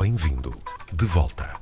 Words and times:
Bem-vindo 0.00 0.56
de 0.94 1.04
volta. 1.04 1.60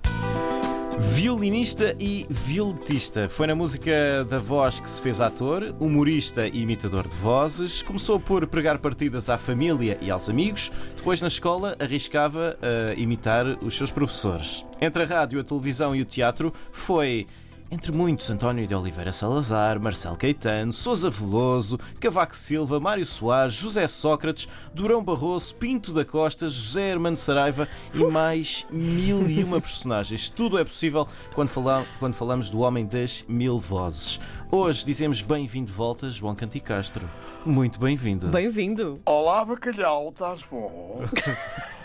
Violinista 1.17 1.97
e 1.99 2.25
violetista. 2.31 3.29
Foi 3.29 3.49
na 3.49 3.55
música 3.57 4.25
da 4.31 4.39
voz 4.39 4.79
que 4.79 4.89
se 4.89 5.03
fez 5.03 5.21
ator, 5.21 5.75
humorista 5.81 6.47
e 6.47 6.61
imitador 6.61 7.09
de 7.09 7.17
vozes. 7.17 7.83
Começou 7.83 8.21
por 8.21 8.47
pregar 8.47 8.79
partidas 8.79 9.29
à 9.29 9.37
família 9.37 9.99
e 10.01 10.09
aos 10.09 10.29
amigos. 10.29 10.71
Depois, 10.97 11.21
na 11.21 11.27
escola, 11.27 11.77
arriscava 11.81 12.57
a 12.63 12.95
imitar 12.95 13.45
os 13.61 13.77
seus 13.77 13.91
professores. 13.91 14.65
Entre 14.81 15.03
a 15.03 15.07
rádio, 15.07 15.41
a 15.41 15.45
televisão 15.45 15.97
e 15.97 16.01
o 16.01 16.05
teatro, 16.05 16.53
foi 16.71 17.27
entre 17.71 17.93
muitos, 17.93 18.31
António 18.31 18.67
de 18.67 18.75
Oliveira 18.75 19.13
Salazar, 19.13 19.79
Marcelo 19.79 20.17
Caetano, 20.17 20.73
Sousa 20.73 21.11
Veloso, 21.11 21.79
Cavaco 22.01 22.35
Silva, 22.35 22.81
Mário 22.81 23.05
Soares, 23.05 23.55
José 23.55 23.87
Sócrates, 23.87 24.49
Durão 24.73 25.05
Barroso, 25.05 25.55
Pinto 25.55 25.93
da 25.93 26.03
Costa, 26.05 26.49
José 26.49 26.91
Hermano 26.93 27.17
Saraiva 27.17 27.69
e 27.93 27.99
mais 28.05 28.67
mil 28.71 29.29
e 29.29 29.45
uma 29.45 29.61
personagens. 29.61 30.29
Tudo 30.35 30.59
é 30.59 30.65
possível 30.65 31.07
quando, 31.35 31.49
fala- 31.49 31.85
quando 31.99 32.15
falamos 32.15 32.49
do 32.49 32.61
homem 32.61 32.87
das 32.87 33.23
mil 33.29 33.59
vozes. 33.59 34.19
Hoje 34.51 34.85
dizemos 34.87 35.21
bem-vindo 35.21 35.67
de 35.67 35.73
volta, 35.77 36.11
João 36.11 36.35
Canticastro. 36.35 37.05
Muito 37.45 37.79
bem-vindo. 37.79 38.29
Bem-vindo. 38.29 38.99
Olá, 39.05 39.45
bacalhau, 39.45 40.09
estás 40.09 40.43
bom? 40.51 41.03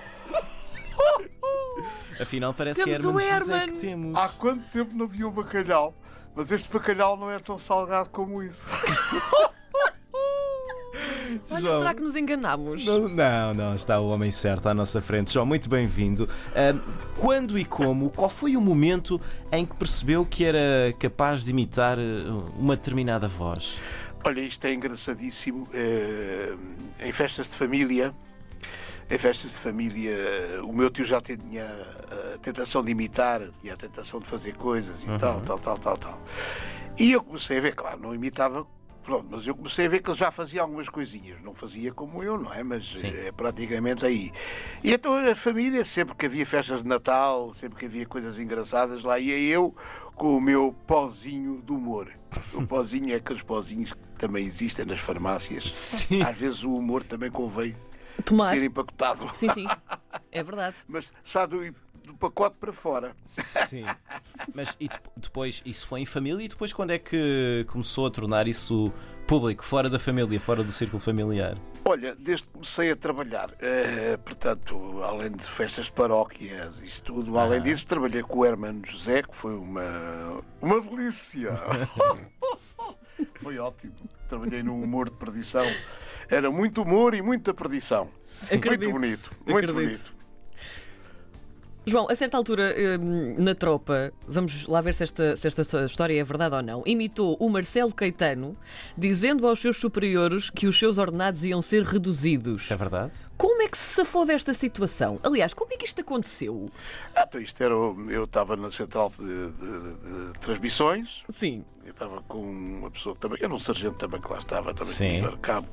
Afinal, 2.19 2.53
parece 2.53 2.83
Temos 2.83 2.97
que 2.99 3.05
é 3.05 3.07
Hermano 3.07 3.17
o 3.17 3.21
José 3.39 3.53
Herman. 3.53 3.73
que 3.75 3.79
temos. 3.81 4.17
Há 4.19 4.29
quanto 4.29 4.63
tempo 4.71 4.95
não 4.95 5.07
vi 5.07 5.23
um 5.25 5.31
bacalhau? 5.31 5.93
Mas 6.35 6.51
este 6.51 6.71
bacalhau 6.71 7.15
não 7.17 7.29
é 7.29 7.39
tão 7.39 7.57
salgado 7.57 8.09
como 8.09 8.41
isso. 8.41 8.65
Olha, 11.49 11.61
João. 11.61 11.79
será 11.79 11.93
que 11.95 12.01
nos 12.01 12.15
enganamos? 12.15 12.85
Não, 12.85 13.09
não, 13.09 13.53
não, 13.53 13.75
está 13.75 13.99
o 13.99 14.09
homem 14.09 14.29
certo 14.29 14.67
à 14.69 14.73
nossa 14.73 15.01
frente. 15.01 15.33
João, 15.33 15.45
muito 15.45 15.67
bem-vindo. 15.67 16.29
Ahm, 16.55 16.79
quando 17.17 17.57
e 17.57 17.65
como, 17.65 18.11
qual 18.11 18.29
foi 18.29 18.55
o 18.55 18.61
momento 18.61 19.19
em 19.51 19.65
que 19.65 19.75
percebeu 19.75 20.25
que 20.25 20.43
era 20.45 20.93
capaz 20.99 21.43
de 21.43 21.49
imitar 21.49 21.97
eh, 21.97 22.03
uma 22.57 22.75
determinada 22.75 23.27
voz? 23.27 23.79
Olha, 24.23 24.41
isto 24.41 24.63
é 24.65 24.73
engraçadíssimo. 24.73 25.67
eh, 25.73 26.55
em 26.99 27.11
festas 27.11 27.49
de 27.49 27.55
família, 27.55 28.13
em 29.09 29.17
festas 29.17 29.51
de 29.51 29.57
família, 29.57 30.15
o 30.63 30.73
meu 30.73 30.89
tio 30.89 31.05
já 31.05 31.21
tinha 31.21 31.65
a 32.33 32.37
tentação 32.39 32.83
de 32.83 32.91
imitar, 32.91 33.41
tinha 33.59 33.73
a 33.73 33.77
tentação 33.77 34.19
de 34.19 34.27
fazer 34.27 34.55
coisas 34.55 35.03
e 35.03 35.07
tal, 35.17 35.41
tal, 35.41 35.59
tal, 35.59 35.77
tal, 35.77 35.97
tal. 35.97 36.21
E 36.97 37.11
eu 37.11 37.23
comecei 37.23 37.57
a 37.57 37.61
ver, 37.61 37.75
claro, 37.75 37.99
não 37.99 38.13
imitava. 38.13 38.65
Pronto, 39.03 39.27
mas 39.29 39.45
eu 39.45 39.53
comecei 39.53 39.85
a 39.85 39.89
ver 39.89 40.01
que 40.01 40.09
ele 40.09 40.17
já 40.17 40.31
fazia 40.31 40.61
algumas 40.61 40.87
coisinhas. 40.87 41.41
Não 41.41 41.53
fazia 41.53 41.91
como 41.91 42.23
eu, 42.23 42.37
não 42.37 42.53
é? 42.53 42.63
Mas 42.63 42.87
Sim. 42.87 43.09
é 43.09 43.33
praticamente 43.33 44.05
aí. 44.05 44.31
E 44.81 44.93
então 44.93 45.13
a 45.13 45.35
família, 45.35 45.83
sempre 45.83 46.15
que 46.15 46.25
havia 46.25 46.45
festas 46.45 46.83
de 46.83 46.87
Natal, 46.87 47.51
sempre 47.51 47.79
que 47.79 47.85
havia 47.85 48.05
coisas 48.05 48.39
engraçadas, 48.39 49.03
lá 49.03 49.19
ia 49.19 49.37
eu 49.37 49.75
com 50.15 50.37
o 50.37 50.41
meu 50.41 50.73
pozinho 50.87 51.61
de 51.61 51.73
humor. 51.73 52.09
O 52.53 52.63
pozinho 52.65 53.11
é 53.11 53.15
aqueles 53.15 53.43
pozinhos 53.43 53.91
que 53.91 53.99
também 54.17 54.45
existem 54.45 54.85
nas 54.85 55.01
farmácias. 55.01 55.73
Sim. 55.73 56.21
Às 56.21 56.37
vezes 56.37 56.63
o 56.63 56.73
humor 56.73 57.03
também 57.03 57.29
convém 57.29 57.75
Tomar. 58.25 58.53
ser 58.53 58.63
empacotado. 58.63 59.29
Sim, 59.35 59.49
sim. 59.49 59.67
É 60.31 60.43
verdade. 60.43 60.77
Mas 60.87 61.11
sai 61.23 61.47
do, 61.47 61.59
do 62.03 62.13
pacote 62.15 62.57
para 62.59 62.71
fora. 62.71 63.15
Sim. 63.25 63.85
Mas 64.53 64.75
e 64.79 64.87
dep- 64.87 65.07
depois, 65.17 65.61
isso 65.65 65.87
foi 65.87 66.01
em 66.01 66.05
família 66.05 66.43
e 66.45 66.47
depois 66.47 66.73
quando 66.73 66.91
é 66.91 66.99
que 66.99 67.65
começou 67.69 68.05
a 68.07 68.11
tornar 68.11 68.47
isso 68.47 68.93
público, 69.25 69.63
fora 69.63 69.89
da 69.89 69.97
família, 69.97 70.39
fora 70.39 70.63
do 70.63 70.71
círculo 70.71 70.99
familiar? 71.01 71.57
Olha, 71.85 72.13
desde 72.15 72.45
que 72.47 72.53
comecei 72.53 72.91
a 72.91 72.95
trabalhar, 72.95 73.51
eh, 73.59 74.17
portanto, 74.17 75.01
além 75.03 75.31
de 75.31 75.43
festas 75.43 75.85
de 75.85 75.91
paróquias, 75.93 76.79
isso 76.81 77.03
tudo, 77.03 77.37
além 77.39 77.61
disso, 77.61 77.85
trabalhei 77.85 78.21
com 78.21 78.39
o 78.39 78.45
Hermano 78.45 78.81
José, 78.85 79.23
que 79.23 79.35
foi 79.35 79.55
uma, 79.55 80.41
uma 80.61 80.81
delícia. 80.81 81.51
foi 83.41 83.57
ótimo. 83.59 83.93
Trabalhei 84.27 84.63
no 84.63 84.75
humor 84.81 85.09
de 85.09 85.15
perdição. 85.17 85.65
Era 86.33 86.49
muito 86.49 86.81
humor 86.81 87.13
e 87.13 87.21
muita 87.21 87.53
perdição. 87.53 88.09
Acredito. 88.51 88.89
Muito 88.89 88.91
bonito, 88.91 89.31
muito 89.45 89.57
Acredito. 89.71 89.73
bonito. 89.73 90.23
João, 91.85 92.07
a 92.09 92.15
certa 92.15 92.37
altura, 92.37 92.73
hum, 93.01 93.35
na 93.37 93.53
tropa, 93.53 94.13
vamos 94.25 94.67
lá 94.67 94.79
ver 94.79 94.93
se 94.93 95.03
esta, 95.03 95.35
se 95.35 95.45
esta 95.45 95.83
história 95.83 96.17
é 96.17 96.23
verdade 96.23 96.55
ou 96.55 96.61
não, 96.63 96.81
imitou 96.85 97.35
o 97.41 97.49
Marcelo 97.49 97.93
Caetano, 97.93 98.55
dizendo 98.97 99.45
aos 99.45 99.59
seus 99.59 99.75
superiores 99.77 100.49
que 100.49 100.65
os 100.65 100.79
seus 100.79 100.97
ordenados 100.97 101.43
iam 101.43 101.61
ser 101.61 101.83
reduzidos. 101.83 102.71
É 102.71 102.77
verdade? 102.77 103.11
Como 103.37 103.61
é 103.61 103.67
que 103.67 103.77
se 103.77 103.95
safou 103.95 104.25
desta 104.25 104.53
situação? 104.53 105.19
Aliás, 105.23 105.53
como 105.53 105.73
é 105.73 105.75
que 105.75 105.83
isto 105.83 105.99
aconteceu? 105.99 106.69
Ah, 107.13 107.25
então 107.27 107.41
isto 107.41 107.61
era, 107.61 107.73
eu 107.73 108.23
estava 108.23 108.55
na 108.55 108.71
central 108.71 109.09
de, 109.09 109.25
de- 109.25 110.31
de 110.31 110.39
transmissões, 110.39 111.21
Sim. 111.29 111.65
Eu 111.83 111.91
estava 111.91 112.21
com 112.29 112.39
uma 112.41 112.89
pessoa 112.91 113.13
que 113.13 113.19
também, 113.19 113.39
era 113.41 113.53
um 113.53 113.59
sargento 113.59 113.97
também 113.97 114.21
que 114.21 114.31
lá 114.31 114.37
estava, 114.39 114.73
também 114.73 114.93
Sim. 114.93 115.21
cabo. 115.41 115.67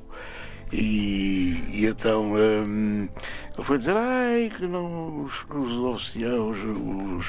E, 0.71 1.63
e 1.69 1.85
então 1.85 2.33
hum, 2.33 3.09
ele 3.53 3.63
foi 3.63 3.77
dizer, 3.77 3.95
ai, 3.97 4.49
que 4.55 4.65
não, 4.65 5.23
os, 5.23 5.45
os 5.49 5.77
oficiais 5.79 6.33
os, 6.63 7.27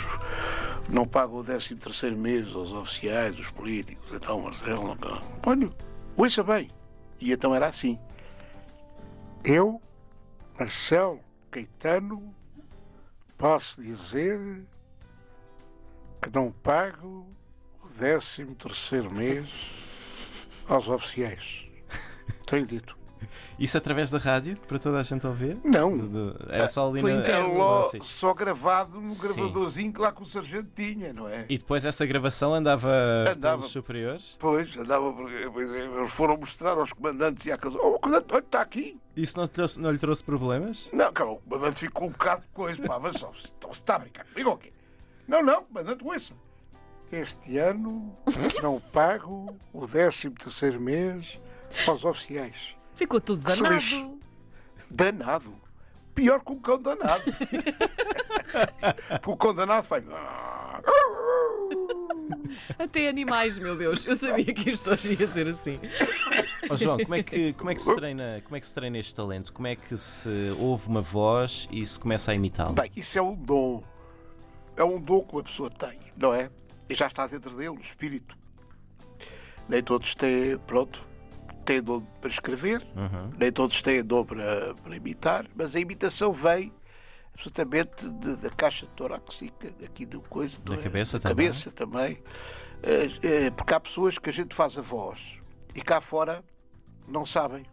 não 0.88 1.06
pagam 1.06 1.36
o 1.38 1.44
13 1.44 1.74
terceiro 1.76 2.16
mês 2.16 2.54
aos 2.54 2.72
oficiais, 2.72 3.38
os 3.38 3.50
políticos. 3.50 4.08
Então, 4.12 4.40
Marcelo, 4.40 4.96
não- 5.00 5.22
olha, 5.44 5.70
ouça 6.16 6.42
bem. 6.44 6.70
E 7.20 7.32
então 7.32 7.54
era 7.54 7.66
assim. 7.66 7.98
Eu, 9.44 9.80
Marcelo 10.58 11.20
Caetano, 11.50 12.34
posso 13.36 13.82
dizer 13.82 14.64
que 16.20 16.30
não 16.32 16.52
pago 16.52 17.26
o 17.82 17.88
13 17.88 18.44
terceiro 18.54 19.12
mês 19.14 20.64
aos 20.68 20.88
oficiais. 20.88 21.66
Tenho 22.46 22.66
dito. 22.66 23.01
Isso 23.58 23.76
através 23.78 24.10
da 24.10 24.18
rádio, 24.18 24.56
para 24.66 24.78
toda 24.78 24.98
a 24.98 25.02
gente 25.02 25.26
ouvir? 25.26 25.58
Não. 25.64 25.96
De- 25.96 26.34
Era 26.48 26.66
só 26.68 26.88
ali 26.88 27.00
Foi 27.00 27.12
na... 27.14 27.20
interno. 27.20 27.52
É 27.94 27.98
só 28.02 28.32
gravado 28.34 29.00
no 29.00 29.06
Sim. 29.08 29.34
gravadorzinho 29.34 29.92
que 29.92 30.00
lá 30.00 30.12
que 30.12 30.22
o 30.22 30.24
sargento 30.24 30.68
tinha, 30.74 31.12
não 31.12 31.28
é? 31.28 31.46
E 31.48 31.58
depois 31.58 31.84
essa 31.84 32.04
gravação 32.06 32.52
andava, 32.54 32.90
Andava. 33.30 33.58
pelos 33.58 33.72
superiores? 33.72 34.32
Depois 34.32 34.76
andava, 34.76 35.14
eles 35.30 36.10
foram 36.12 36.36
mostrar 36.36 36.72
aos 36.72 36.92
comandantes 36.92 37.44
e 37.46 37.52
à 37.52 37.58
casa. 37.58 37.78
Oh, 37.80 37.96
o 37.96 37.98
comandante, 38.00 38.26
olha, 38.32 38.40
está 38.40 38.60
aqui. 38.60 38.98
Isso 39.16 39.36
não, 39.38 39.46
trouxe- 39.46 39.78
não 39.78 39.90
lhe 39.90 39.98
trouxe 39.98 40.24
problemas? 40.24 40.88
Não, 40.92 41.12
cara, 41.12 41.30
o 41.30 41.36
comandante 41.36 41.76
ficou 41.76 42.08
um 42.08 42.10
bocado 42.10 42.42
com 42.52 42.62
coisa. 42.64 42.82
Pá, 42.82 42.98
mas 42.98 43.16
só, 43.18 43.30
então, 43.56 43.72
se 43.74 43.80
está 43.80 43.96
a 43.96 43.98
brincar 43.98 44.24
comigo 44.24 44.50
ou 44.50 44.56
quê? 44.56 44.72
Não, 45.28 45.42
não, 45.42 45.64
comandante, 45.64 46.02
ouça. 46.04 46.34
Este 47.10 47.58
ano 47.58 48.16
não 48.62 48.80
pago 48.80 49.54
o 49.72 49.86
13 49.86 50.30
terceiro 50.30 50.80
mês 50.80 51.38
aos 51.86 52.04
oficiais. 52.06 52.74
Ficou 53.02 53.20
tudo 53.20 53.44
Que 53.44 53.56
danado. 53.60 54.20
Danado. 54.88 55.54
Pior 56.14 56.38
que 56.38 56.52
um 56.52 56.60
cão 56.60 56.80
danado. 56.80 57.24
Porque 59.20 59.30
o 59.30 59.36
cão 59.36 59.52
danado 59.52 59.84
faz. 59.84 60.04
Até 62.78 63.08
animais, 63.08 63.58
meu 63.58 63.74
Deus. 63.74 64.06
Eu 64.06 64.14
sabia 64.14 64.54
que 64.54 64.70
isto 64.70 64.88
hoje 64.92 65.16
ia 65.18 65.26
ser 65.26 65.48
assim. 65.48 65.80
Ó 66.70 66.76
João, 66.76 66.96
como 66.96 67.16
é, 67.16 67.24
que, 67.24 67.52
como, 67.54 67.70
é 67.70 67.74
que 67.74 67.82
se 67.82 67.92
treina, 67.96 68.40
como 68.44 68.54
é 68.54 68.60
que 68.60 68.66
se 68.68 68.74
treina 68.74 68.98
este 68.98 69.16
talento? 69.16 69.52
Como 69.52 69.66
é 69.66 69.74
que 69.74 69.96
se 69.96 70.54
ouve 70.60 70.86
uma 70.86 71.02
voz 71.02 71.68
e 71.72 71.84
se 71.84 71.98
começa 71.98 72.30
a 72.30 72.36
imitá-la? 72.36 72.70
Bem, 72.70 72.92
isso 72.94 73.18
é 73.18 73.22
um 73.22 73.34
dom. 73.34 73.82
É 74.76 74.84
um 74.84 75.00
dom 75.00 75.22
que 75.22 75.34
uma 75.34 75.42
pessoa 75.42 75.68
tem, 75.68 75.98
não 76.16 76.32
é? 76.32 76.48
E 76.88 76.94
já 76.94 77.08
está 77.08 77.26
dentro 77.26 77.50
dele, 77.56 77.70
o 77.70 77.80
espírito. 77.80 78.38
Nem 79.68 79.82
todos 79.82 80.14
têm, 80.14 80.56
pronto, 80.58 81.04
têm 81.62 81.82
dom 81.82 82.00
para 82.20 82.30
escrever, 82.30 82.86
nem 83.38 83.50
todos 83.52 83.80
têm 83.82 84.02
dom 84.04 84.24
para, 84.24 84.74
para 84.74 84.96
imitar, 84.96 85.46
mas 85.54 85.74
a 85.76 85.80
imitação 85.80 86.32
vem 86.32 86.72
absolutamente 87.34 88.08
de- 88.10 88.36
da 88.36 88.50
caixa 88.50 88.86
torácica, 88.94 89.70
daqui 89.80 90.04
do 90.04 90.20
coisa, 90.20 90.56
Da 90.64 90.76
do- 90.76 90.82
cabeça 90.82 91.18
da 91.18 91.30
também. 91.30 91.46
cabeça 91.46 91.70
também. 91.70 92.22
Eh, 92.82 93.08
eh, 93.46 93.50
Porque 93.50 93.72
há 93.74 93.80
pessoas 93.80 94.18
que 94.18 94.28
a 94.28 94.32
gente 94.32 94.54
faz 94.54 94.76
a 94.76 94.82
voz 94.82 95.36
e 95.74 95.80
cá 95.80 96.00
fora 96.00 96.44
não 97.08 97.24
sabem, 97.24 97.64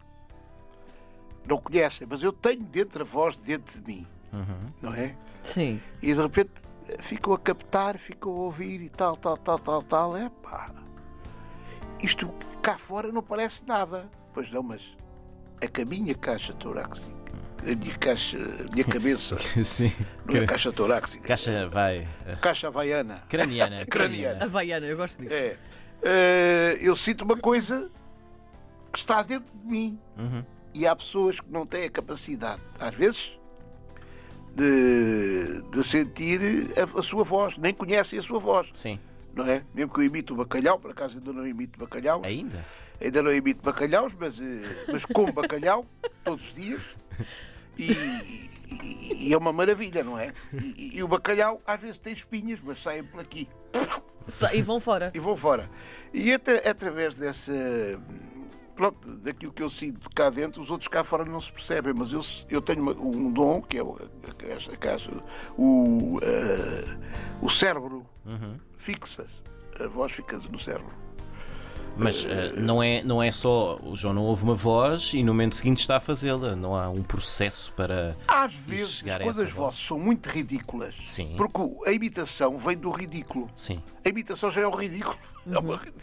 não 1.46 1.58
conhecem, 1.58 2.06
mas 2.08 2.22
eu 2.22 2.32
tenho 2.32 2.62
dentro 2.62 3.02
a 3.02 3.04
voz 3.04 3.36
dentro 3.36 3.80
de 3.80 3.86
mim, 3.92 4.06
não 4.80 4.94
é? 4.94 5.14
Sim. 5.42 5.80
E 6.02 6.14
de 6.14 6.20
repente 6.22 6.50
ficam 7.00 7.32
a 7.32 7.38
captar, 7.38 7.96
ficam 7.98 8.32
a 8.32 8.36
ouvir 8.36 8.80
e 8.82 8.88
tal, 8.90 9.16
tal, 9.16 9.36
tal, 9.36 9.58
tal, 9.58 9.82
tal. 9.82 10.16
É 10.16 10.28
pá. 10.42 10.70
Isto 12.02 12.32
cá 12.62 12.76
fora 12.78 13.10
não 13.12 13.22
parece 13.22 13.64
nada. 13.66 14.08
Pois 14.32 14.50
não, 14.50 14.62
mas 14.62 14.96
é 15.60 15.66
que 15.66 15.82
a 15.82 15.84
minha 15.84 16.14
caixa 16.14 16.52
torácica, 16.54 17.06
a 17.62 17.74
minha 17.74 17.98
caixa, 17.98 18.38
a 18.38 18.72
minha 18.72 18.84
cabeça, 18.84 19.36
Sim. 19.64 19.92
não 20.26 20.36
é 20.36 20.46
caixa 20.46 20.72
torácica, 20.72 21.26
Caixa 21.28 21.68
vai. 21.68 22.08
eh, 22.26 22.36
caixa 22.40 22.68
havaiana. 22.68 23.22
Craniana. 23.28 23.84
Craniana. 23.86 24.44
Havaiana, 24.44 24.86
eu 24.86 24.96
gosto 24.96 25.20
disso. 25.20 25.34
É. 25.34 25.56
Eh, 26.02 26.78
eu 26.80 26.96
sinto 26.96 27.22
uma 27.22 27.36
coisa 27.36 27.90
que 28.92 28.98
está 28.98 29.22
dentro 29.22 29.52
de 29.54 29.66
mim. 29.66 29.98
E 30.72 30.86
há 30.86 30.94
pessoas 30.94 31.40
que 31.40 31.50
não 31.50 31.66
têm 31.66 31.84
a 31.84 31.90
capacidade, 31.90 32.62
às 32.78 32.94
vezes, 32.94 33.32
de, 34.54 35.62
de 35.62 35.70
de 35.70 35.84
sentir 35.84 36.40
a, 36.76 36.98
a 36.98 37.02
sua 37.02 37.24
voz, 37.24 37.56
nem 37.58 37.72
conhecem 37.74 38.18
a 38.18 38.22
sua 38.22 38.38
voz, 38.38 38.68
Sim. 38.72 38.98
Não 39.34 39.46
é? 39.46 39.62
Mesmo 39.74 39.92
que 39.92 40.00
eu 40.00 40.04
imite 40.04 40.32
o 40.32 40.36
bacalhau, 40.36 40.78
por 40.78 40.90
acaso 40.90 41.18
ainda 41.18 41.32
não 41.32 41.46
imito 41.46 41.78
bacalhau, 41.78 42.22
Ainda? 42.24 42.64
ainda 43.00 43.22
não 43.22 43.32
imito 43.32 43.62
bacalhaus, 43.62 44.12
mas, 44.18 44.40
eh, 44.40 44.84
mas 44.92 45.04
como 45.04 45.32
bacalhau 45.32 45.86
todos 46.24 46.46
os 46.46 46.54
dias. 46.54 46.80
E, 47.78 47.92
e- 47.92 49.28
e 49.28 49.32
é 49.32 49.36
uma 49.38 49.52
maravilha, 49.52 50.02
não 50.04 50.18
é? 50.18 50.32
E, 50.52 50.98
e 50.98 51.02
o 51.02 51.08
bacalhau 51.08 51.60
às 51.66 51.80
vezes 51.80 51.98
tem 51.98 52.12
espinhas, 52.12 52.60
mas 52.62 52.82
saem 52.82 53.02
por 53.04 53.20
aqui 53.20 53.48
E 54.54 54.62
vão 54.62 54.78
fora. 54.80 55.10
e 55.14 55.18
vão 55.18 55.36
fora. 55.36 55.68
E 56.12 56.32
atra- 56.32 56.68
através 56.70 57.14
dessa. 57.14 57.52
Pronto, 58.76 59.16
daquilo 59.18 59.52
que 59.52 59.62
eu 59.62 59.68
sinto 59.68 60.00
de 60.00 60.08
cá 60.08 60.30
dentro, 60.30 60.62
os 60.62 60.70
outros 60.70 60.88
cá 60.88 61.04
fora 61.04 61.22
não 61.24 61.38
se 61.40 61.52
percebem, 61.52 61.92
mas 61.92 62.12
eu, 62.12 62.20
eu 62.48 62.62
tenho 62.62 62.80
uma- 62.80 62.92
um 62.94 63.30
dom 63.30 63.60
que 63.60 63.76
é 63.76 63.82
o, 63.82 63.94
a- 63.96 64.04
a- 64.30 64.76
casa, 64.78 65.10
o, 65.58 66.18
eh, 66.22 66.96
o 67.42 67.50
cérebro 67.50 68.06
fixa-se. 68.76 69.42
A 69.78 69.86
voz 69.86 70.12
fica 70.12 70.36
no 70.38 70.58
cérebro. 70.58 70.92
Mas 71.96 72.24
eh, 72.24 72.52
não, 72.56 72.82
é, 72.82 73.02
não 73.02 73.22
é 73.22 73.30
só. 73.30 73.78
O 73.82 73.96
João 73.96 74.14
não 74.14 74.22
ouve 74.22 74.44
uma 74.44 74.54
voz 74.54 75.12
e 75.12 75.22
no 75.22 75.32
momento 75.32 75.56
seguinte 75.56 75.78
está 75.80 75.96
a 75.96 76.00
fazê-la. 76.00 76.54
Não 76.54 76.74
há 76.74 76.88
um 76.88 77.02
processo 77.02 77.72
para. 77.72 78.16
Às 78.28 78.54
vezes, 78.54 78.90
chegar 78.98 79.20
a 79.20 79.24
quando 79.24 79.30
essa 79.30 79.44
as 79.46 79.52
voz. 79.52 79.74
vozes 79.74 79.86
são 79.86 79.98
muito 79.98 80.28
ridículas, 80.28 80.94
Sim. 81.04 81.34
porque 81.36 81.60
a 81.86 81.92
imitação 81.92 82.56
vem 82.56 82.76
do 82.76 82.90
ridículo. 82.90 83.50
Sim. 83.56 83.82
A 84.04 84.08
imitação 84.08 84.50
já 84.50 84.60
é 84.62 84.66
um 84.66 84.74
ridículo. 84.74 85.18
É 85.50 85.58
uma 85.58 85.76
rid- 85.78 85.94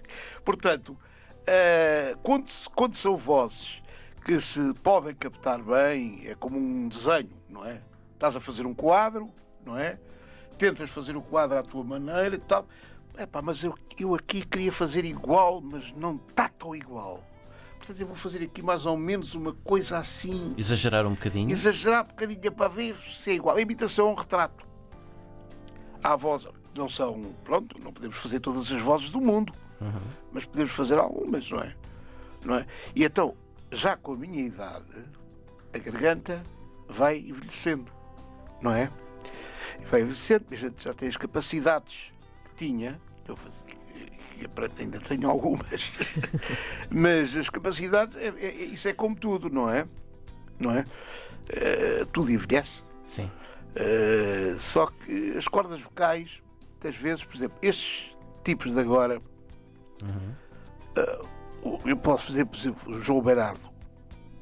Portanto, 0.44 0.98
eh, 1.46 2.18
quando, 2.24 2.46
quando 2.76 2.96
são 2.96 3.16
vozes 3.16 3.82
que 4.26 4.42
se 4.42 4.74
podem 4.84 5.14
captar 5.16 5.62
bem, 5.62 6.24
é 6.26 6.36
como 6.36 6.58
um 6.58 6.90
desenho, 6.90 7.30
não 7.48 7.64
é? 7.64 7.80
Estás 8.16 8.36
a 8.36 8.40
fazer 8.42 8.66
um 8.66 8.74
quadro, 8.74 9.32
não 9.64 9.78
é? 9.78 10.00
Tentas 10.58 10.90
fazer 10.90 11.16
o 11.16 11.22
quadro 11.22 11.58
à 11.58 11.64
tua 11.64 11.84
maneira 11.84 12.36
e 12.36 12.40
tal. 12.40 12.68
Epá, 13.18 13.42
mas 13.42 13.64
eu, 13.64 13.76
eu 14.00 14.14
aqui 14.16 14.46
queria 14.46 14.72
fazer 14.72 15.06
igual, 15.06 15.62
mas 15.62 15.92
não 15.94 16.20
está 16.30 16.50
tão 16.50 16.76
igual. 16.76 17.24
Portanto, 17.78 18.00
eu 18.00 18.08
vou 18.08 18.16
fazer 18.16 18.44
aqui 18.44 18.62
mais 18.62 18.86
ou 18.86 18.98
menos 18.98 19.34
uma 19.34 19.54
coisa 19.54 19.98
assim 19.98 20.54
Exagerar 20.58 21.06
um 21.06 21.12
bocadinho. 21.14 21.52
exagerar 21.52 22.04
um 22.04 22.08
bocadinho 22.08 22.52
para 22.52 22.68
ver 22.68 22.96
se 22.96 23.32
é 23.32 23.34
igual. 23.36 23.56
A 23.56 23.62
imitação 23.62 24.10
é 24.10 24.12
um 24.12 24.16
retrato. 24.16 24.66
Há 26.04 26.16
vozes, 26.16 26.48
não 26.76 26.88
são, 26.88 27.22
pronto, 27.44 27.80
não 27.84 27.92
podemos 27.92 28.18
fazer 28.18 28.40
todas 28.40 28.72
as 28.72 28.82
vozes 28.82 29.10
do 29.10 29.20
mundo, 29.20 29.52
mas 30.32 30.46
podemos 30.46 30.72
fazer 30.72 30.98
algumas, 31.00 31.50
não 31.50 31.60
é? 31.60 31.76
não 32.46 32.56
é? 32.56 32.66
E 32.96 33.04
então, 33.04 33.36
já 33.72 33.96
com 33.98 34.14
a 34.14 34.16
minha 34.16 34.42
idade, 34.44 35.04
a 35.74 35.78
garganta 35.80 36.44
vai 36.88 37.18
envelhecendo, 37.18 37.92
não 38.62 38.72
é? 38.72 38.92
Vai 39.86 40.02
envelhecendo, 40.02 40.46
a 40.52 40.56
gente 40.56 40.84
já 40.84 40.94
tem 40.94 41.08
as 41.10 41.18
capacidades 41.18 42.12
que 42.46 42.66
tinha, 42.66 43.00
eu 43.28 43.36
fazia, 43.36 43.64
e 44.40 44.82
ainda 44.82 45.00
tenho 45.00 45.30
algumas, 45.30 45.92
mas 46.92 47.36
as 47.36 47.50
capacidades, 47.50 48.16
é- 48.18 48.28
é- 48.28 48.46
é- 48.46 48.64
isso 48.66 48.88
é 48.88 48.94
como 48.94 49.16
tudo, 49.16 49.50
não 49.50 49.70
é? 49.70 49.88
Não 50.60 50.72
é? 50.72 50.84
Eh, 51.50 52.06
tudo 52.12 52.32
envelhece. 52.32 52.84
Sim. 53.06 53.32
Eh, 53.76 54.56
só 54.58 54.88
que 54.88 55.38
as 55.38 55.48
cordas 55.48 55.82
vocais, 55.82 56.42
muitas 56.72 56.96
vezes, 56.98 57.24
por 57.24 57.36
exemplo, 57.36 57.58
estes 57.62 58.16
tipos 58.44 58.74
de 58.74 58.80
agora, 58.80 59.22
eh, 60.96 61.22
o- 61.64 61.80
eu 61.86 61.96
posso 61.98 62.28
fazer, 62.28 62.46
por 62.46 62.58
exemplo, 62.58 62.92
o 62.94 63.00
João 63.00 63.22
Berardo. 63.22 63.70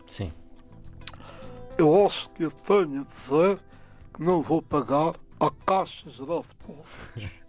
Sim. 0.08 0.32
Eu 1.78 2.06
acho 2.06 2.30
que 2.32 2.44
eu 2.44 2.52
tenho 2.52 3.02
a 3.02 3.04
dizer 3.04 3.60
que 4.14 4.24
não 4.24 4.42
vou 4.42 4.62
pagar 4.62 5.14
a 5.40 5.52
Caixa 5.66 6.10
Geral 6.10 6.42
de 6.42 6.48
Depósitos. 6.50 7.42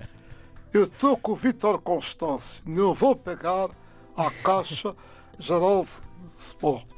Eu 0.72 0.84
estou 0.84 1.16
com 1.16 1.32
o 1.32 1.36
Vítor 1.36 1.80
Constâncio, 1.80 2.62
não 2.66 2.92
vou 2.92 3.16
pagar 3.16 3.70
a 4.16 4.30
Caixa 4.42 4.94
Geral 5.38 5.84
de 5.84 6.48
Depósitos. 6.48 6.96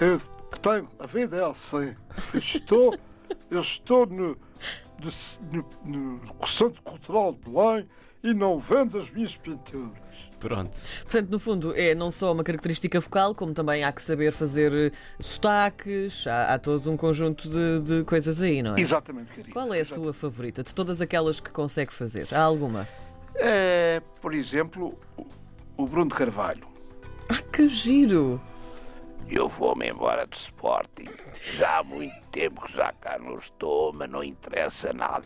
Eu 0.00 0.18
tenho, 0.58 0.88
a 0.98 1.06
vida 1.06 1.36
é 1.36 1.44
assim. 1.44 1.96
Eu 2.32 2.38
estou, 2.38 2.98
eu 3.50 3.60
estou 3.60 4.06
no, 4.06 4.36
no, 4.98 5.66
no, 5.84 6.18
no 6.18 6.46
Centro 6.46 6.82
Cultural 6.82 7.32
de 7.32 7.38
Belém 7.40 7.88
e 8.24 8.34
não 8.34 8.58
vendo 8.58 8.98
as 8.98 9.10
minhas 9.12 9.36
pinturas. 9.36 9.92
Pronto. 10.40 10.76
Portanto, 11.02 11.30
no 11.30 11.38
fundo, 11.38 11.74
é 11.76 11.94
não 11.94 12.10
só 12.10 12.32
uma 12.32 12.42
característica 12.42 12.98
vocal, 12.98 13.34
como 13.34 13.52
também 13.54 13.84
há 13.84 13.92
que 13.92 14.02
saber 14.02 14.32
fazer 14.32 14.72
eh, 14.74 14.90
sotaques, 15.20 16.26
há, 16.26 16.54
há 16.54 16.58
todo 16.58 16.90
um 16.90 16.96
conjunto 16.96 17.48
de, 17.48 17.80
de 17.80 18.04
coisas 18.04 18.42
aí, 18.42 18.62
não 18.62 18.74
é? 18.74 18.80
Exatamente, 18.80 19.30
querido. 19.32 19.52
Qual 19.52 19.72
é 19.72 19.80
a 19.80 19.84
sua 19.84 20.12
favorita 20.12 20.62
de 20.62 20.74
todas 20.74 21.00
aquelas 21.00 21.38
que 21.38 21.50
consegue 21.50 21.92
fazer? 21.92 22.28
Há 22.34 22.40
alguma? 22.42 22.88
É, 23.36 24.02
por 24.20 24.34
exemplo, 24.34 24.98
o- 25.16 25.26
o 25.76 25.86
Bruno 25.86 26.08
de 26.10 26.14
Carvalho. 26.16 26.66
Ah, 27.28 27.40
que 27.52 27.68
giro! 27.68 28.40
Eu 29.28 29.48
vou-me 29.48 29.88
embora 29.88 30.26
do 30.26 30.34
Sporting. 30.34 31.08
Já 31.56 31.78
há 31.78 31.82
muito 31.82 32.14
tempo 32.30 32.66
que 32.66 32.76
já 32.76 32.92
cá 33.00 33.18
não 33.18 33.38
estou, 33.38 33.92
mas 33.94 34.10
não 34.10 34.22
interessa 34.22 34.92
nada. 34.92 35.24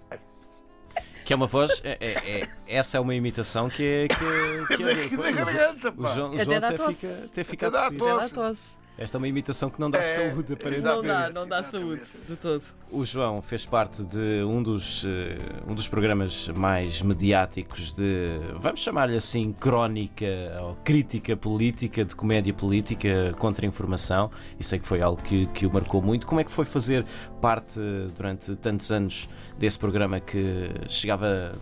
Que 1.28 1.34
é 1.34 1.36
uma 1.36 1.46
voz. 1.46 1.82
É, 1.84 1.98
é- 2.00 2.40
é- 2.40 2.48
essa 2.66 2.96
é 2.96 3.00
uma 3.00 3.14
imitação 3.14 3.68
que 3.68 3.82
é. 3.84 4.08
Que, 4.08 4.14
é- 4.14 4.76
que 4.76 4.82
é 4.82 4.94
Daqui 4.94 5.16
da 5.20 5.30
garganta, 5.30 5.88
o 5.90 5.92
pá. 5.92 6.14
João, 6.14 6.30
o 6.30 6.34
Até 6.34 6.44
João 6.44 6.56
até, 6.56 6.92
fica, 6.92 7.24
até 7.30 7.44
fica 7.44 7.66
Até 7.68 7.76
dá 7.78 7.86
a 7.86 7.90
tossir. 7.90 8.02
Até 8.02 8.28
dá 8.28 8.28
Tosse. 8.30 8.78
Esta 8.98 9.16
é 9.16 9.18
uma 9.18 9.28
imitação 9.28 9.70
que 9.70 9.78
não 9.78 9.88
dá 9.88 10.00
É, 10.00 10.28
saúde, 10.30 10.54
aparentemente. 10.54 10.82
Não 10.82 11.02
dá, 11.02 11.30
não 11.30 11.46
dá 11.46 11.62
saúde 11.62 12.02
de 12.26 12.34
todo. 12.34 12.64
O 12.90 13.04
João 13.04 13.40
fez 13.40 13.64
parte 13.64 14.02
de 14.04 14.42
um 14.42 14.60
dos, 14.60 15.04
eh, 15.04 15.38
um 15.68 15.74
dos 15.74 15.86
programas 15.86 16.48
mais 16.48 17.00
mediáticos 17.00 17.92
de, 17.92 18.26
vamos 18.56 18.80
chamar-lhe 18.80 19.16
assim, 19.16 19.52
crónica 19.52 20.26
ou 20.60 20.74
crítica 20.82 21.36
política, 21.36 22.04
de 22.04 22.16
comédia 22.16 22.52
política 22.52 23.32
contra 23.38 23.64
a 23.64 23.68
informação. 23.68 24.32
E 24.58 24.64
sei 24.64 24.80
que 24.80 24.88
foi 24.88 25.00
algo 25.00 25.22
que, 25.22 25.46
que 25.46 25.64
o 25.64 25.72
marcou 25.72 26.02
muito. 26.02 26.26
Como 26.26 26.40
é 26.40 26.44
que 26.44 26.50
foi 26.50 26.64
fazer 26.64 27.06
parte 27.40 27.78
durante 28.16 28.56
tantos 28.56 28.90
anos 28.90 29.28
desse 29.56 29.78
programa 29.78 30.18
que 30.18 30.72
chegava 30.88 31.52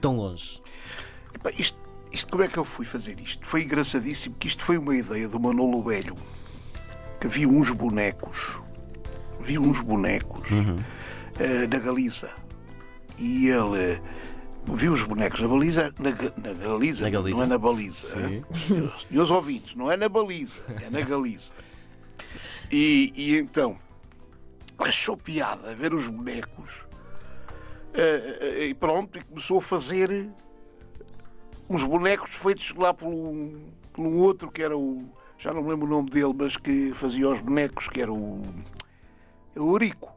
tão 0.00 0.16
longe? 0.16 0.62
Epá, 1.34 1.50
isto, 1.58 1.76
isto, 2.12 2.30
como 2.30 2.44
é 2.44 2.48
que 2.48 2.58
eu 2.60 2.64
fui 2.64 2.84
fazer 2.84 3.18
isto? 3.18 3.44
Foi 3.44 3.64
engraçadíssimo 3.64 4.36
que 4.38 4.46
isto 4.46 4.62
foi 4.64 4.78
uma 4.78 4.94
ideia 4.94 5.28
do 5.28 5.40
Manolo 5.40 5.82
Velho. 5.82 6.14
Que 7.20 7.26
havia 7.26 7.48
uns 7.48 7.70
bonecos. 7.70 8.60
Havia 9.38 9.60
uns 9.60 9.80
bonecos 9.80 10.48
eh, 11.38 11.66
na 11.66 11.78
Galiza. 11.78 12.30
E 13.18 13.48
ele 13.48 14.00
viu 14.72 14.92
os 14.92 15.04
bonecos 15.04 15.40
na 15.40 15.48
baliza, 15.48 15.92
na, 15.98 16.10
na 16.10 16.54
Galiza, 16.54 17.04
Na 17.04 17.10
Galiza. 17.10 17.36
não 17.36 17.44
é 17.44 17.46
na 17.46 17.58
baliza. 17.58 18.28
Sim. 18.28 18.44
Senhores 19.08 19.30
ouvintes, 19.30 19.74
não 19.74 19.90
é 19.90 19.96
na 19.96 20.08
baliza, 20.08 20.56
é 20.82 20.90
na 20.90 21.00
Galiza. 21.02 21.52
E, 22.70 23.12
e 23.14 23.36
então 23.38 23.76
achou 24.78 25.16
piada 25.16 25.74
ver 25.74 25.92
os 25.92 26.08
bonecos 26.08 26.86
eh, 27.92 28.38
eh, 28.40 28.64
e 28.66 28.74
pronto, 28.74 29.18
e 29.18 29.22
começou 29.24 29.58
a 29.58 29.62
fazer 29.62 30.28
uns 31.68 31.84
bonecos 31.84 32.34
feitos 32.34 32.72
lá 32.76 32.94
por 32.94 33.08
um, 33.08 33.60
por 33.92 34.06
um 34.06 34.16
outro 34.18 34.50
que 34.50 34.62
era 34.62 34.76
o. 34.76 35.04
Já 35.40 35.54
não 35.54 35.62
me 35.62 35.70
lembro 35.70 35.86
o 35.86 35.90
nome 35.90 36.10
dele, 36.10 36.34
mas 36.36 36.54
que 36.56 36.92
fazia 36.92 37.26
os 37.28 37.40
bonecos, 37.40 37.88
que 37.88 38.02
era 38.02 38.12
o. 38.12 38.42
O 39.56 39.70
Orico. 39.70 40.12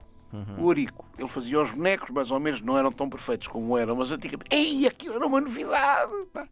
O 0.57 0.65
Orico. 0.65 1.05
Ele 1.17 1.27
fazia 1.27 1.61
os 1.61 1.71
bonecos, 1.71 2.09
mais 2.09 2.29
ou 2.29 2.39
menos, 2.39 2.59
não 2.59 2.77
eram 2.77 2.91
tão 2.91 3.07
perfeitos 3.09 3.47
como 3.47 3.77
eram, 3.77 3.95
mas 3.95 4.11
antigamente. 4.11 4.53
Ei, 4.53 4.85
aquilo 4.85 5.15
era 5.15 5.25
uma 5.25 5.39
novidade! 5.39 6.11
pá. 6.33 6.45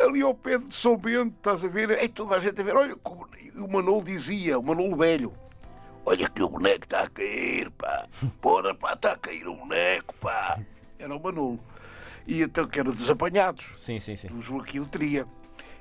Ali 0.00 0.20
ao 0.22 0.34
pé 0.34 0.58
de 0.58 0.74
São 0.74 0.96
Bento, 0.96 1.34
estás 1.36 1.62
a 1.64 1.68
ver? 1.68 1.90
Ei, 1.90 2.08
toda 2.08 2.34
a 2.34 2.40
gente 2.40 2.60
a 2.60 2.64
ver. 2.64 2.74
Olha, 2.74 2.96
como- 2.96 3.28
o 3.56 3.68
Manolo 3.70 4.02
dizia, 4.02 4.58
o 4.58 4.62
Manolo 4.64 4.96
velho. 4.96 5.32
Olha 6.04 6.28
que 6.28 6.42
o 6.42 6.48
boneco 6.48 6.84
está 6.86 7.02
a 7.02 7.08
cair, 7.10 7.70
pá. 7.72 8.06
Porra, 8.40 8.74
pá, 8.74 8.94
está 8.94 9.12
a 9.12 9.16
cair 9.16 9.46
o 9.46 9.54
boneco, 9.54 10.14
pá. 10.20 10.58
Era 10.98 11.14
o 11.14 11.22
Manolo. 11.22 11.60
E 12.26 12.42
então, 12.42 12.66
que 12.66 12.80
era 12.80 12.90
dos 12.90 13.08
apanhados 13.08 13.64
Sim, 13.76 14.00
sim, 14.00 14.16
sim. 14.16 14.28
do 14.28 14.40
Joaquim 14.40 14.80
Letria. 14.80 15.26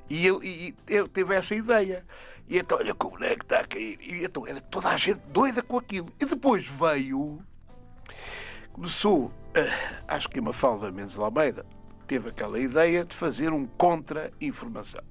E 0.09 0.25
ele, 0.27 0.47
e 0.47 0.75
ele 0.87 1.07
teve 1.07 1.35
essa 1.35 1.53
ideia. 1.55 2.05
E 2.47 2.57
então, 2.57 2.77
olha 2.77 2.93
que 2.95 3.05
o 3.05 3.09
boneco 3.09 3.43
está 3.43 3.59
a 3.59 3.67
cair. 3.67 3.99
E 4.01 4.23
então 4.23 4.47
era 4.47 4.61
toda 4.61 4.89
a 4.89 4.97
gente 4.97 5.19
doida 5.33 5.61
com 5.61 5.77
aquilo. 5.77 6.09
E 6.19 6.25
depois 6.25 6.67
veio. 6.67 7.39
Começou, 8.71 9.31
eh, 9.53 10.01
acho 10.07 10.29
que 10.29 10.39
a 10.39 10.41
Mafalda 10.41 10.91
Mendes 10.91 11.15
de 11.15 11.19
Almeida 11.21 11.65
teve 12.05 12.29
aquela 12.29 12.59
ideia 12.59 13.03
de 13.03 13.13
fazer 13.15 13.51
um 13.51 13.65
contra-informação. 13.65 15.01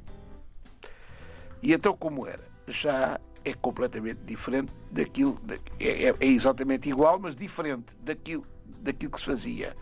E 1.62 1.72
então, 1.72 1.96
como 1.96 2.26
era? 2.26 2.44
Já 2.68 3.20
é 3.44 3.52
completamente 3.54 4.20
diferente 4.24 4.72
daquilo. 4.90 5.38
da- 5.42 5.56
É, 5.80 6.04
é- 6.08 6.14
é 6.20 6.26
exatamente 6.26 6.88
igual, 6.88 7.18
mas 7.18 7.34
diferente 7.36 7.94
daquilo, 8.00 8.46
daquilo 8.80 9.12
que 9.12 9.18
se 9.20 9.26
fazia. 9.26 9.76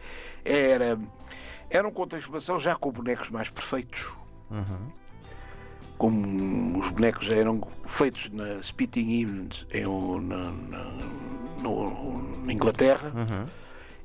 Era, 0.45 0.99
era 1.71 1.87
um 1.87 1.93
contra-informação 1.93 2.59
já 2.59 2.75
com 2.75 2.91
bonecos 2.91 3.29
mais 3.31 3.49
perfeitos. 3.51 4.13
Como 5.99 6.79
os 6.79 6.89
bonecos 6.91 7.25
já 7.27 7.35
eram 7.37 7.61
feitos 7.87 8.29
na 8.31 8.61
Spitting 8.63 9.11
Image 9.21 9.67
em, 9.73 9.85
na, 10.23 10.51
na- 10.51 10.93
no- 11.63 12.45
na 12.45 12.53
Inglaterra. 12.53 13.13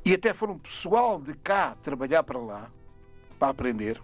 E 0.06 0.14
até 0.14 0.34
foram 0.34 0.58
pessoal 0.58 1.20
de 1.20 1.34
cá 1.34 1.76
trabalhar 1.82 2.24
para 2.24 2.40
lá, 2.40 2.70
para 3.38 3.50
aprender. 3.50 4.02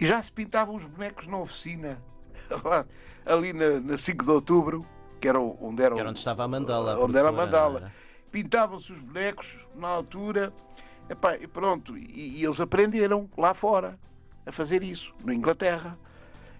E 0.00 0.06
já 0.06 0.22
se 0.22 0.32
pintavam 0.32 0.74
os 0.74 0.86
bonecos 0.86 1.26
na 1.26 1.38
oficina, 1.38 1.98
lá, 2.64 2.86
ali 3.26 3.52
na, 3.52 3.80
na 3.80 3.98
5 3.98 4.24
de 4.24 4.30
outubro, 4.30 4.86
que 5.20 5.28
era 5.28 5.38
onde 5.40 5.82
era, 5.82 5.94
Que 5.94 6.00
era 6.00 6.08
onde 6.10 6.18
estava 6.18 6.44
a 6.44 6.48
mandala. 6.48 6.98
onde 6.98 7.18
era 7.18 7.28
a 7.28 7.32
mandala. 7.32 7.92
Pintavam-se 8.32 8.92
os 8.92 8.98
bonecos 9.00 9.58
na 9.74 9.88
altura, 9.88 10.52
epá, 11.10 11.36
e 11.36 11.46
pronto, 11.46 11.96
e, 11.96 12.38
e 12.40 12.44
eles 12.44 12.60
aprenderam 12.60 13.28
lá 13.36 13.52
fora 13.54 13.98
a 14.46 14.52
fazer 14.52 14.82
isso, 14.82 15.14
na 15.24 15.34
Inglaterra. 15.34 15.98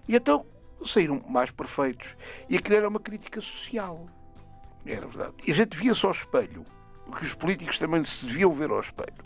E 0.09 0.15
então 0.15 0.43
saíram 0.83 1.23
mais 1.29 1.51
perfeitos. 1.51 2.17
E 2.49 2.57
aquilo 2.57 2.77
era 2.77 2.89
uma 2.89 2.99
crítica 2.99 3.39
social. 3.39 4.07
Era 4.83 5.05
verdade. 5.05 5.35
E 5.45 5.51
a 5.51 5.53
gente 5.53 5.77
via-se 5.77 6.03
ao 6.03 6.11
espelho, 6.11 6.65
porque 7.05 7.23
os 7.23 7.35
políticos 7.35 7.77
também 7.77 8.03
se 8.03 8.25
deviam 8.25 8.51
ver 8.51 8.71
ao 8.71 8.79
espelho, 8.79 9.23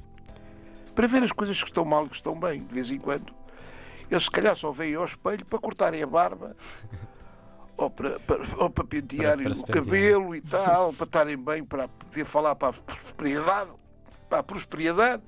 para 0.93 1.07
ver 1.07 1.23
as 1.23 1.31
coisas 1.31 1.61
que 1.63 1.69
estão 1.69 1.85
mal 1.85 2.05
e 2.05 2.09
que 2.09 2.17
estão 2.17 2.37
bem, 2.37 2.63
de 2.65 2.73
vez 2.73 2.91
em 2.91 2.99
quando. 2.99 3.33
Eles 4.11 4.25
se 4.25 4.31
calhar 4.31 4.55
só 4.57 4.71
veem 4.71 4.95
ao 4.95 5.05
espelho 5.05 5.45
para 5.45 5.57
cortarem 5.57 6.03
a 6.03 6.07
barba. 6.07 6.55
Ou 7.75 7.89
para, 7.89 8.19
para, 8.19 8.39
ou 8.59 8.69
para 8.69 8.83
pentearem 8.83 9.45
Para- 9.45 9.55
para 9.55 9.63
o 9.63 9.65
pentear. 9.65 9.83
cabelo 9.85 10.35
e 10.35 10.41
tal, 10.41 10.93
para 10.93 11.05
estarem 11.05 11.35
bem, 11.35 11.63
para 11.63 11.87
poder 11.87 12.23
falar 12.23 12.53
para 12.53 12.67
a 12.69 12.73
prosperidade, 12.73 13.71
para 14.29 14.39
a 14.39 14.43
prosperidade, 14.43 15.23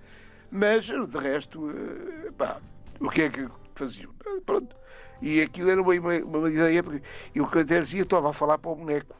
mas 0.52 0.86
de 0.86 1.18
resto, 1.18 1.72
eh, 1.72 2.32
pá, 2.38 2.62
o 3.00 3.10
que 3.10 3.24
é 3.24 3.30
que 3.32 3.50
faziam? 3.74 4.14
Pronto. 4.46 4.76
E 5.22 5.42
aquilo 5.42 5.70
era 5.70 5.82
uma, 5.82 5.94
uma, 5.94 6.14
uma 6.18 6.50
ideia, 6.50 6.84
porque 6.84 7.02
eu 7.34 7.46
até 7.46 7.80
dizia, 7.80 8.04
estava 8.04 8.30
a 8.30 8.34
falar 8.34 8.58
para 8.58 8.72
o 8.72 8.76
boneco, 8.76 9.16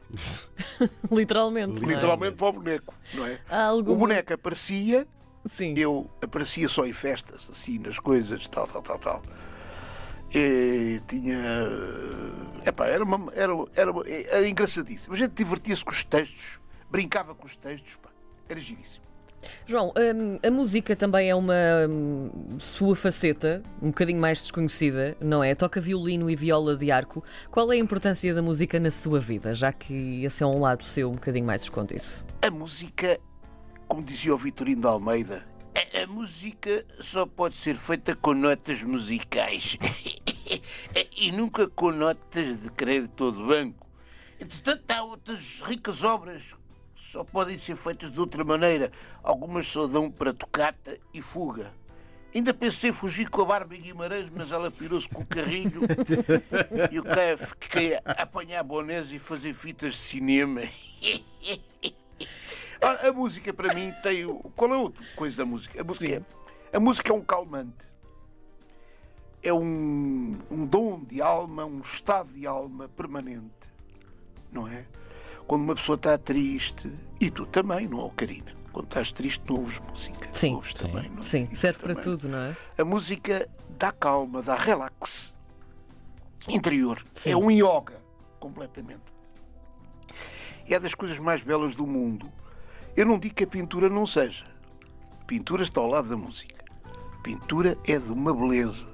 Literalmente. 1.10 1.80
não 1.80 1.90
é? 1.90 1.94
literalmente 1.94 2.36
para 2.36 2.48
o 2.48 2.52
boneco, 2.52 2.94
não 3.14 3.26
é? 3.26 3.40
Algum... 3.48 3.92
O 3.92 3.96
boneco 3.96 4.34
aparecia, 4.34 5.06
Sim. 5.48 5.74
eu 5.76 6.10
aparecia 6.22 6.68
só 6.68 6.86
em 6.86 6.92
festas, 6.92 7.48
assim, 7.50 7.78
nas 7.78 7.98
coisas, 7.98 8.46
tal, 8.48 8.66
tal, 8.66 8.82
tal, 8.82 8.98
tal. 8.98 9.22
E 10.34 11.00
tinha. 11.06 11.38
Epá, 12.66 12.86
era, 12.88 13.02
uma, 13.02 13.32
era, 13.32 13.52
era, 13.74 13.92
era 14.28 14.48
engraçadíssimo. 14.48 15.14
A 15.14 15.16
gente 15.16 15.32
divertia-se 15.32 15.84
com 15.84 15.92
os 15.92 16.04
textos, 16.04 16.60
brincava 16.90 17.34
com 17.34 17.46
os 17.46 17.56
textos, 17.56 17.96
pá. 17.96 18.10
Era 18.48 18.60
giríssimo. 18.60 19.05
João, 19.66 19.92
hum, 19.96 20.38
a 20.46 20.50
música 20.50 20.94
também 20.94 21.28
é 21.28 21.34
uma 21.34 21.54
hum, 21.88 22.30
sua 22.58 22.94
faceta, 22.94 23.62
um 23.82 23.88
bocadinho 23.88 24.20
mais 24.20 24.40
desconhecida, 24.40 25.16
não 25.20 25.42
é? 25.42 25.54
Toca 25.54 25.80
violino 25.80 26.30
e 26.30 26.36
viola 26.36 26.76
de 26.76 26.90
arco. 26.90 27.22
Qual 27.50 27.72
é 27.72 27.76
a 27.76 27.78
importância 27.78 28.34
da 28.34 28.42
música 28.42 28.78
na 28.78 28.90
sua 28.90 29.20
vida, 29.20 29.54
já 29.54 29.72
que 29.72 30.24
esse 30.24 30.42
é 30.42 30.46
um 30.46 30.60
lado 30.60 30.84
seu 30.84 31.10
um 31.10 31.14
bocadinho 31.14 31.46
mais 31.46 31.62
escondido? 31.62 32.04
A 32.42 32.50
música, 32.50 33.18
como 33.88 34.02
dizia 34.02 34.34
o 34.34 34.38
Vitorino 34.38 34.82
de 34.82 34.86
Almeida, 34.86 35.44
a, 35.74 36.02
a 36.02 36.06
música 36.06 36.84
só 37.00 37.26
pode 37.26 37.54
ser 37.54 37.76
feita 37.76 38.14
com 38.14 38.34
notas 38.34 38.82
musicais 38.82 39.76
e 41.16 41.32
nunca 41.32 41.68
com 41.68 41.90
notas 41.90 42.62
de 42.62 42.70
crédito 42.70 43.24
ou 43.24 43.32
de 43.32 43.42
banco. 43.42 43.86
Entretanto, 44.38 44.90
há 44.90 45.02
outras 45.02 45.60
ricas 45.64 46.04
obras 46.04 46.54
só 47.10 47.22
podem 47.24 47.56
ser 47.56 47.76
feitas 47.76 48.10
de 48.10 48.18
outra 48.20 48.44
maneira. 48.44 48.90
Algumas 49.22 49.66
só 49.68 49.86
dão 49.86 50.10
para 50.10 50.32
tocata 50.32 50.98
e 51.14 51.22
fuga. 51.22 51.72
Ainda 52.34 52.52
pensei 52.52 52.90
em 52.90 52.92
fugir 52.92 53.30
com 53.30 53.42
a 53.42 53.44
Bárbara 53.46 53.80
Guimarães, 53.80 54.28
mas 54.34 54.50
ela 54.52 54.70
pirou-se 54.70 55.08
com 55.08 55.22
o 55.22 55.26
carrinho 55.26 55.80
e 56.92 56.96
eu 56.96 57.02
cá 57.04 57.36
fiquei 57.38 57.94
a 57.94 58.22
apanhar 58.22 58.62
bonés 58.62 59.10
e 59.12 59.18
fazer 59.18 59.54
fitas 59.54 59.94
de 59.94 60.00
cinema. 60.00 60.60
A 63.08 63.10
música 63.10 63.52
para 63.54 63.72
mim 63.74 63.90
tem. 64.02 64.26
o- 64.26 64.38
Qual 64.54 64.72
é 64.72 64.76
outra 64.76 65.02
coisa 65.16 65.38
da 65.38 65.46
música? 65.46 65.80
A 65.80 65.84
música, 65.84 66.22
é, 66.72 66.76
a 66.76 66.80
música 66.80 67.10
é 67.10 67.14
um 67.14 67.22
calmante. 67.22 67.86
É 69.42 69.52
um, 69.52 70.36
um 70.50 70.66
dom 70.66 71.00
de 71.02 71.22
alma, 71.22 71.64
um 71.64 71.80
estado 71.80 72.28
de 72.28 72.46
alma 72.46 72.86
permanente. 72.88 73.50
Não 74.52 74.68
é? 74.68 74.84
Quando 75.46 75.62
uma 75.62 75.74
pessoa 75.74 75.96
está 75.96 76.18
triste, 76.18 76.92
e 77.20 77.30
tu 77.30 77.46
também, 77.46 77.86
não 77.88 78.06
é, 78.06 78.10
Karina? 78.16 78.52
Quando 78.72 78.86
estás 78.86 79.12
triste, 79.12 79.42
não 79.48 79.56
ouves 79.60 79.78
música. 79.90 80.28
Sim. 80.32 80.54
Ouves 80.54 80.72
Sim. 80.74 80.88
também, 80.88 81.08
não 81.10 81.20
é? 81.20 81.22
Sim, 81.22 81.48
E 81.50 81.56
serve 81.56 81.78
para 81.78 81.94
também. 81.94 82.16
tudo, 82.18 82.28
não 82.28 82.38
é? 82.38 82.56
A 82.78 82.84
música 82.84 83.48
dá 83.78 83.92
calma, 83.92 84.42
dá 84.42 84.54
relax 84.54 85.34
interior. 86.48 87.02
Sim. 87.14 87.30
É 87.30 87.36
um 87.36 87.50
yoga, 87.50 88.00
completamente. 88.38 89.00
É 90.68 90.78
das 90.80 90.94
coisas 90.94 91.18
mais 91.18 91.42
belas 91.42 91.74
do 91.74 91.86
mundo. 91.86 92.30
Eu 92.96 93.06
não 93.06 93.18
digo 93.18 93.34
que 93.34 93.44
a 93.44 93.46
pintura 93.46 93.88
não 93.88 94.04
seja. 94.04 94.44
A 95.20 95.24
pintura 95.24 95.62
está 95.62 95.80
ao 95.80 95.86
lado 95.86 96.08
da 96.08 96.16
música. 96.16 96.64
A 96.84 97.22
pintura 97.22 97.78
é 97.86 97.98
de 97.98 98.12
uma 98.12 98.34
beleza. 98.34 98.88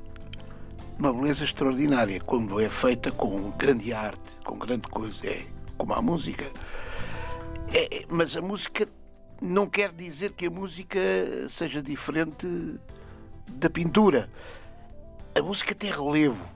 Uma 0.98 1.12
beleza 1.12 1.44
extraordinária 1.44 2.20
quando 2.20 2.60
é 2.60 2.68
feita 2.68 3.10
com 3.10 3.50
grande 3.52 3.92
arte, 3.92 4.36
com 4.44 4.56
grande 4.58 4.86
coisa. 4.88 5.26
É 5.26 5.44
como 5.82 5.94
a 5.94 6.00
música. 6.02 6.44
É, 7.74 7.96
é, 8.02 8.06
mas 8.08 8.36
a 8.36 8.40
música 8.40 8.88
não 9.40 9.66
quer 9.66 9.90
dizer 9.92 10.32
que 10.32 10.46
a 10.46 10.50
música 10.50 11.00
seja 11.48 11.82
diferente 11.82 12.46
da 13.48 13.68
pintura. 13.68 14.30
A 15.36 15.42
música 15.42 15.74
tem 15.74 15.90
relevo. 15.90 16.46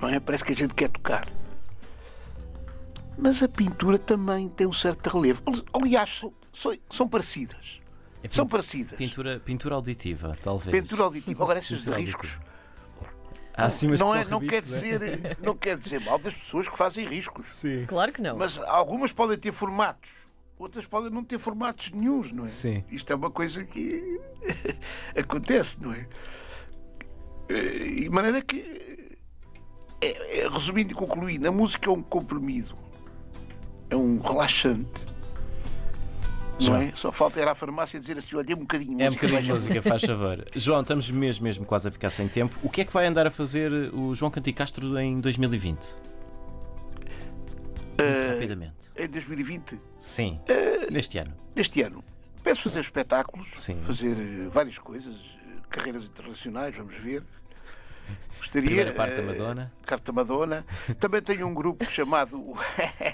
Não 0.00 0.08
é? 0.08 0.20
Parece 0.20 0.44
que 0.44 0.52
a 0.52 0.56
gente 0.56 0.74
quer 0.74 0.88
tocar. 0.90 1.26
Mas 3.18 3.42
a 3.42 3.48
pintura 3.48 3.98
também 3.98 4.48
tem 4.50 4.66
um 4.66 4.72
certo 4.72 5.08
relevo. 5.08 5.42
Aliás, 5.72 6.18
são, 6.20 6.32
são, 6.52 6.76
são 6.90 7.08
parecidas. 7.08 7.80
É 8.22 8.28
São 8.28 8.44
pin- 8.44 8.50
parecidas. 8.50 8.96
Pintura, 8.98 9.40
pintura 9.40 9.74
auditiva, 9.74 10.36
talvez. 10.42 10.78
Pintura 10.82 11.04
auditiva. 11.04 11.42
Agora, 11.42 11.58
essas 11.58 11.78
de 11.78 11.84
Pintura 11.84 11.96
riscos. 11.98 12.38
Assim 13.56 13.86
umas 13.86 14.00
Não, 14.00 14.14
é, 14.14 14.24
não, 14.26 14.40
quer 14.40 14.56
é? 14.56 14.60
dizer, 14.60 15.36
não 15.40 15.56
quer 15.56 15.78
dizer 15.78 16.00
mal 16.00 16.18
das 16.18 16.34
pessoas 16.34 16.68
que 16.68 16.76
fazem 16.76 17.06
riscos. 17.06 17.48
Sim. 17.48 17.86
Claro 17.86 18.12
que 18.12 18.20
não. 18.20 18.36
Mas 18.36 18.60
algumas 18.60 19.12
podem 19.12 19.38
ter 19.38 19.50
formatos, 19.52 20.10
outras 20.58 20.86
podem 20.86 21.10
não 21.10 21.24
ter 21.24 21.38
formatos 21.38 21.90
nenhuns, 21.90 22.30
não 22.32 22.44
é? 22.44 22.48
Sim. 22.48 22.84
Isto 22.90 23.12
é 23.12 23.16
uma 23.16 23.30
coisa 23.30 23.64
que 23.64 24.20
acontece, 25.18 25.80
não 25.82 25.92
é? 25.92 26.06
Eh, 27.48 28.02
De 28.02 28.10
maneira 28.10 28.42
que, 28.42 28.60
é- 30.02 30.40
é, 30.40 30.48
resumindo 30.48 30.92
e 30.92 30.94
concluindo, 30.94 31.48
a 31.48 31.52
música 31.52 31.88
é 31.88 31.92
um 31.92 32.02
comprimido, 32.02 32.74
é 33.88 33.96
um 33.96 34.20
relaxante. 34.20 35.06
João. 36.58 36.80
é? 36.80 36.92
Só 36.94 37.12
falta 37.12 37.40
ir 37.40 37.46
à 37.48 37.54
farmácia 37.54 37.96
e 37.96 38.00
dizer 38.00 38.16
assim: 38.18 38.36
olha, 38.36 38.54
um 38.56 38.60
bocadinho 38.60 38.96
de 38.96 39.02
É 39.02 39.06
um 39.06 39.12
música. 39.12 39.26
bocadinho 39.26 39.40
de 39.54 39.58
veja." 39.58 39.70
música, 39.74 39.82
faz 39.90 40.02
favor. 40.02 40.44
João, 40.56 40.80
estamos 40.80 41.10
mesmo, 41.10 41.44
mesmo 41.44 41.66
quase 41.66 41.88
a 41.88 41.90
ficar 41.90 42.10
sem 42.10 42.28
tempo. 42.28 42.56
O 42.62 42.70
que 42.70 42.80
é 42.80 42.84
que 42.84 42.92
vai 42.92 43.06
andar 43.06 43.26
a 43.26 43.30
fazer 43.30 43.70
o 43.94 44.14
João 44.14 44.30
Canticastro 44.30 44.98
em 44.98 45.20
2020? 45.20 45.76
Muito 47.98 48.02
Eh, 48.02 48.30
rapidamente. 48.34 48.74
Em 48.96 49.08
2020, 49.08 49.80
Sim, 49.98 50.38
neste 50.90 51.18
ano. 51.18 51.32
neste 51.54 51.80
ano, 51.82 52.04
penso 52.42 52.62
fazer 52.62 52.80
espetáculos, 52.80 53.48
Sim. 53.54 53.80
fazer 53.86 54.16
eh, 54.18 54.48
várias 54.52 54.78
coisas, 54.78 55.14
carreiras 55.70 56.04
internacionais, 56.04 56.76
vamos 56.76 56.94
ver. 56.94 57.22
Gostaria. 58.38 58.68
Primeira 58.68 58.92
parte 58.92 59.14
da 59.16 59.22
eh, 59.22 59.26
Madonna. 59.26 59.72
Carta 59.84 60.12
Madonna. 60.12 60.66
Também 61.00 61.22
tenho 61.22 61.46
um 61.46 61.54
grupo 61.54 61.84
chamado. 61.90 62.54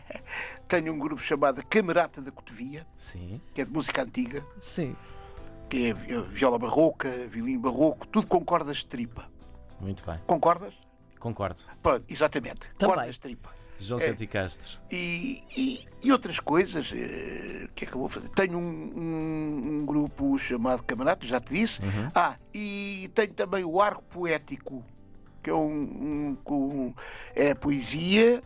tenho 0.68 0.92
um 0.92 0.98
grupo 0.98 1.20
chamado 1.22 1.64
Camerata 1.66 2.20
da 2.20 2.30
Cotovia, 2.30 2.86
Sim. 2.96 3.40
que 3.54 3.60
é 3.60 3.64
de 3.64 3.70
música 3.70 4.02
antiga, 4.02 4.44
Sim. 4.60 4.96
que 5.68 5.86
é 5.86 5.94
vi- 5.94 6.20
viola 6.30 6.58
barroca, 6.58 7.08
violino 7.28 7.60
barroco, 7.60 8.06
tudo 8.08 8.26
com 8.26 8.44
cordas 8.44 8.78
de 8.78 8.86
tripa. 8.86 9.26
Muito 9.80 10.04
bem. 10.04 10.18
Concordas? 10.26 10.74
Concordo. 11.18 11.60
Pronto, 11.82 12.04
exatamente. 12.08 12.70
Também. 12.78 12.94
Cordas 12.96 13.14
de 13.14 13.20
tripa. 13.20 13.50
João 13.78 14.00
É. 14.00 14.08
Canticastro. 14.08 14.78
E, 14.92 15.42
e- 15.56 15.88
e 16.04 16.12
outras 16.12 16.38
coisas. 16.38 16.92
O 16.92 16.94
que 17.74 17.84
é 17.84 17.86
que 17.88 17.94
eu 17.94 17.98
vou 17.98 18.08
fazer? 18.08 18.28
Tenho 18.28 18.56
um, 18.58 18.62
um- 18.62 19.78
um 19.80 19.86
grupo 19.86 20.38
chamado 20.38 20.82
Camarada, 20.84 21.26
já 21.26 21.40
te 21.40 21.52
disse. 21.54 21.80
Ah, 22.14 22.36
e 22.54 22.81
tenho 23.08 23.32
também 23.34 23.64
o 23.64 23.80
Arco 23.80 24.02
Poético, 24.04 24.84
que 25.42 25.50
é 25.50 25.54
um, 25.54 25.70
um- 26.30 26.36
com- 26.44 26.94
é 27.34 27.54
poesia, 27.54 28.42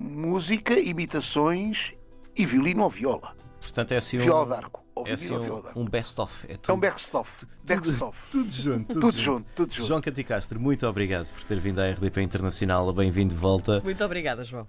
música, 0.00 0.78
imitações 0.78 1.92
e 2.36 2.44
violino 2.46 2.82
ou 2.82 2.90
viola. 2.90 3.36
Portanto, 3.60 3.92
é 3.92 3.96
assim 3.96 4.18
um, 4.18 4.22
Viola 4.22 4.46
de 4.46 4.64
arco. 4.64 4.84
Ou 4.94 5.06
é 5.06 5.12
assim 5.12 5.32
ou 5.34 5.40
viola 5.40 5.58
um, 5.58 5.62
de 5.62 5.68
arco. 5.68 5.80
um 5.80 5.84
best-of. 5.88 6.46
É, 6.46 6.52
É 6.52 6.54
um 6.54 6.58
tudo, 6.58 6.76
backstuff. 6.78 7.46
Backstuff. 7.66 8.18
tudo 8.30 8.50
junto. 8.50 8.86
Tudo, 8.92 9.00
Tudo 9.00 9.18
junto, 9.18 9.52
tudo 9.54 9.72
junto. 9.72 9.86
João 9.88 10.00
Canticastro, 10.00 10.60
muito 10.60 10.86
obrigado 10.86 11.32
por 11.32 11.44
ter 11.44 11.58
vindo 11.58 11.80
à 11.80 11.88
RDP 11.90 12.20
Internacional. 12.22 12.92
Bem-vindo 12.92 13.32
de 13.34 13.40
volta. 13.40 13.80
Muito 13.80 14.04
obrigada, 14.04 14.44
João. 14.44 14.66